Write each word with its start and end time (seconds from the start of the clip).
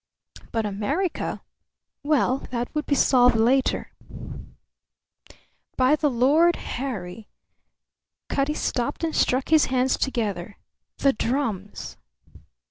But 0.51 0.65
America? 0.65 1.43
Well, 2.03 2.39
that 2.49 2.73
would 2.73 2.87
be 2.87 2.95
solved 2.95 3.35
later. 3.35 3.91
"By 5.77 5.95
the 5.95 6.09
Lord 6.09 6.55
Harry!" 6.55 7.27
Cutty 8.27 8.55
stopped 8.55 9.03
and 9.03 9.15
struck 9.15 9.49
his 9.49 9.65
hands 9.65 9.99
together. 9.99 10.57
"The 10.97 11.13
drums!" 11.13 11.97